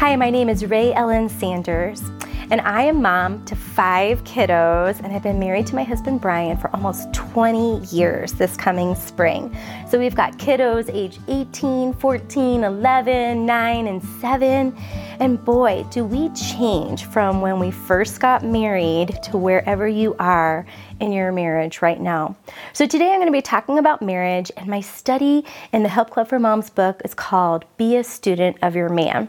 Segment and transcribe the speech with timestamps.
[0.00, 2.00] Hi, my name is Ray Ellen Sanders,
[2.50, 6.56] and I am mom to five kiddos, and I've been married to my husband Brian
[6.56, 9.54] for almost 20 years this coming spring.
[9.90, 14.74] So we've got kiddos age 18, 14, 11, 9, and 7.
[15.18, 20.64] And boy, do we change from when we first got married to wherever you are
[21.00, 22.34] in your marriage right now.
[22.72, 25.44] So today I'm going to be talking about marriage, and my study
[25.74, 29.28] in the Help Club for Moms book is called Be a Student of Your Man.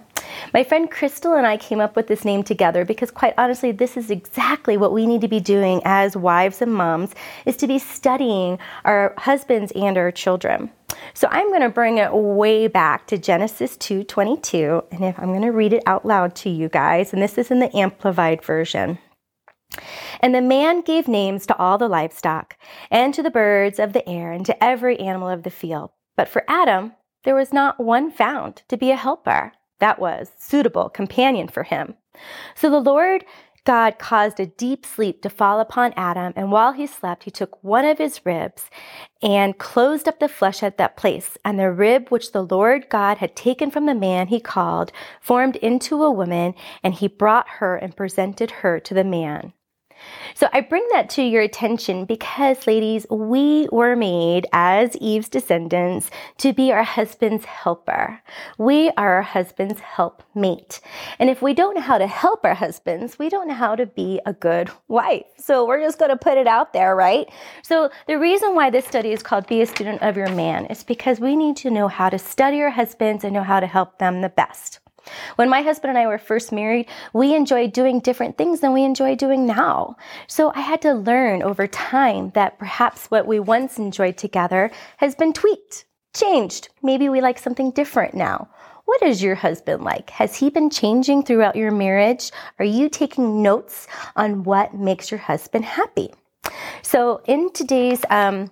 [0.53, 3.95] My friend Crystal and I came up with this name together because quite honestly, this
[3.95, 7.13] is exactly what we need to be doing as wives and moms
[7.45, 10.71] is to be studying our husbands and our children.
[11.13, 15.41] So I'm going to bring it way back to Genesis 2:22 and if I'm going
[15.41, 18.97] to read it out loud to you guys and this is in the amplified version.
[20.19, 22.57] And the man gave names to all the livestock
[22.89, 25.91] and to the birds of the air and to every animal of the field.
[26.17, 26.93] But for Adam,
[27.23, 31.95] there was not one found to be a helper that was suitable companion for him.
[32.55, 33.25] So the Lord
[33.63, 37.63] God caused a deep sleep to fall upon Adam, and while he slept, he took
[37.63, 38.71] one of his ribs
[39.21, 41.37] and closed up the flesh at that place.
[41.45, 45.57] And the rib which the Lord God had taken from the man he called formed
[45.57, 49.53] into a woman, and he brought her and presented her to the man.
[50.33, 56.09] So I bring that to your attention because, ladies, we were made as Eve's descendants
[56.37, 58.21] to be our husband's helper.
[58.57, 60.79] We are our husband's helpmate.
[61.19, 63.85] And if we don't know how to help our husbands, we don't know how to
[63.85, 65.25] be a good wife.
[65.37, 67.29] So we're just going to put it out there, right?
[67.61, 70.83] So the reason why this study is called Be a Student of Your Man is
[70.83, 73.99] because we need to know how to study our husbands and know how to help
[73.99, 74.79] them the best.
[75.35, 78.83] When my husband and I were first married, we enjoyed doing different things than we
[78.83, 79.95] enjoy doing now.
[80.27, 85.15] So I had to learn over time that perhaps what we once enjoyed together has
[85.15, 85.85] been tweaked,
[86.15, 86.69] changed.
[86.81, 88.49] Maybe we like something different now.
[88.85, 90.09] What is your husband like?
[90.09, 92.31] Has he been changing throughout your marriage?
[92.59, 96.13] Are you taking notes on what makes your husband happy?
[96.81, 98.49] So, in today's um,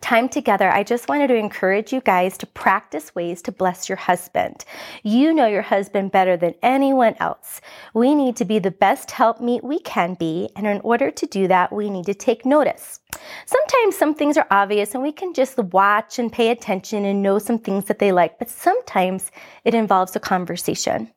[0.00, 3.96] time together, I just wanted to encourage you guys to practice ways to bless your
[3.96, 4.64] husband.
[5.02, 7.60] You know your husband better than anyone else.
[7.94, 11.48] We need to be the best helpmeet we can be, and in order to do
[11.48, 13.00] that, we need to take notice.
[13.46, 17.38] Sometimes some things are obvious and we can just watch and pay attention and know
[17.38, 19.30] some things that they like, but sometimes
[19.64, 21.10] it involves a conversation.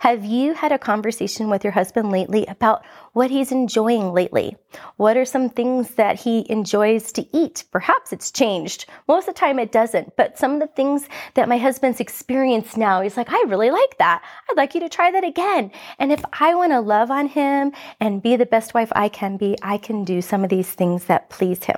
[0.00, 4.56] Have you had a conversation with your husband lately about what he's enjoying lately?
[4.96, 7.64] What are some things that he enjoys to eat?
[7.70, 8.86] Perhaps it's changed.
[9.06, 12.76] Most of the time it doesn't, but some of the things that my husband's experienced
[12.76, 14.22] now, he's like, I really like that.
[14.50, 15.70] I'd like you to try that again.
[15.98, 19.36] And if I want to love on him and be the best wife I can
[19.36, 21.76] be, I can do some of these things that please him.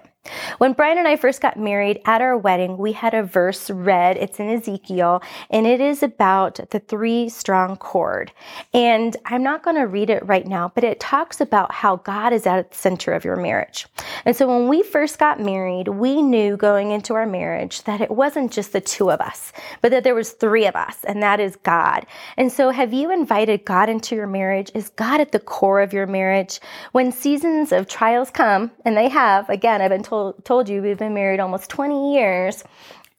[0.57, 4.17] When Brian and I first got married at our wedding, we had a verse read.
[4.17, 8.33] It's in Ezekiel, and it is about the three strong cord.
[8.73, 12.33] And I'm not going to read it right now, but it talks about how God
[12.33, 13.87] is at the center of your marriage.
[14.25, 18.11] And so when we first got married, we knew going into our marriage that it
[18.11, 19.53] wasn't just the two of us,
[19.83, 22.07] but that there was three of us, and that is God.
[22.37, 24.71] And so have you invited God into your marriage?
[24.75, 26.61] Is God at the core of your marriage?
[26.93, 30.83] When seasons of trials come, and they have, again, I've been told told, told you
[30.83, 32.65] we've been married almost 20 years,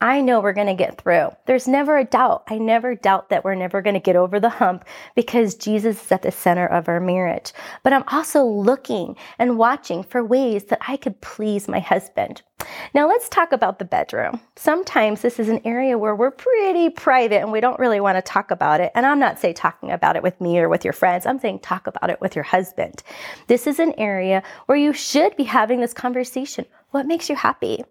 [0.06, 1.30] I know we're going to get through.
[1.48, 2.44] There's never a doubt.
[2.48, 4.86] I never doubt that we're never going to get over the hump
[5.16, 7.54] because Jesus is at the center of our marriage.
[7.82, 12.44] But I'm also looking and watching for ways that I could please my husband.
[12.94, 14.40] Now let's talk about the bedroom.
[14.56, 18.22] Sometimes this is an area where we're pretty private and we don't really want to
[18.22, 18.92] talk about it.
[18.94, 21.26] And I'm not saying talking about it with me or with your friends.
[21.26, 23.02] I'm saying talk about it with your husband.
[23.48, 26.68] This is an area where you should be having this conversation.
[26.92, 27.84] What makes you happy?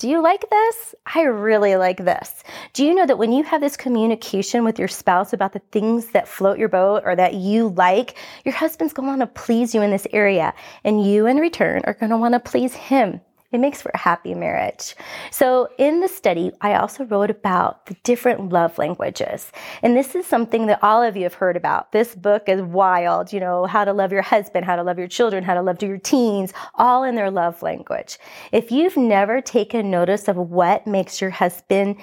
[0.00, 0.94] Do you like this?
[1.14, 2.42] I really like this.
[2.72, 6.06] Do you know that when you have this communication with your spouse about the things
[6.12, 8.16] that float your boat or that you like,
[8.46, 11.82] your husband's going to want to please you in this area, and you in return
[11.84, 13.20] are going to want to please him
[13.52, 14.94] it makes for a happy marriage.
[15.32, 19.50] So, in the study, I also wrote about the different love languages.
[19.82, 21.90] And this is something that all of you have heard about.
[21.90, 25.08] This book is wild, you know, how to love your husband, how to love your
[25.08, 28.18] children, how to love your teens, all in their love language.
[28.52, 31.96] If you've never taken notice of what makes your husband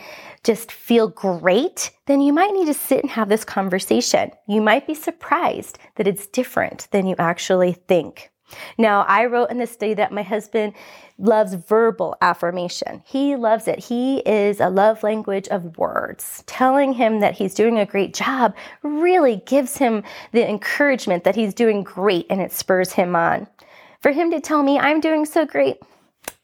[0.43, 4.31] just feel great, then you might need to sit and have this conversation.
[4.47, 8.31] You might be surprised that it's different than you actually think.
[8.77, 10.73] Now, I wrote in the study that my husband
[11.17, 13.01] loves verbal affirmation.
[13.05, 13.79] He loves it.
[13.79, 16.43] He is a love language of words.
[16.45, 21.53] Telling him that he's doing a great job really gives him the encouragement that he's
[21.53, 23.47] doing great and it spurs him on.
[24.01, 25.77] For him to tell me I'm doing so great,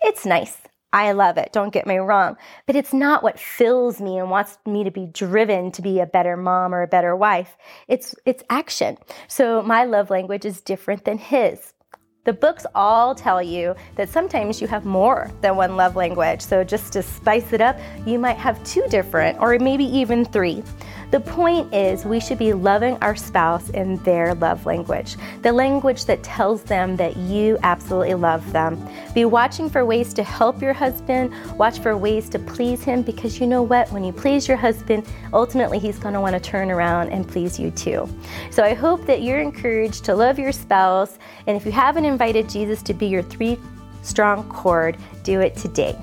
[0.01, 0.57] it's nice.
[0.93, 4.59] I love it, don't get me wrong, but it's not what fills me and wants
[4.67, 7.57] me to be driven to be a better mom or a better wife.
[7.87, 8.99] It's it's action.
[9.27, 11.72] So my love language is different than his.
[12.25, 16.39] The books all tell you that sometimes you have more than one love language.
[16.39, 20.63] So just to spice it up, you might have two different or maybe even three.
[21.13, 26.05] The point is, we should be loving our spouse in their love language, the language
[26.05, 28.83] that tells them that you absolutely love them.
[29.13, 33.39] Be watching for ways to help your husband, watch for ways to please him, because
[33.39, 33.91] you know what?
[33.91, 37.59] When you please your husband, ultimately he's going to want to turn around and please
[37.59, 38.09] you too.
[38.49, 42.49] So I hope that you're encouraged to love your spouse, and if you haven't invited
[42.49, 43.59] Jesus to be your three
[44.01, 45.95] strong cord, do it today.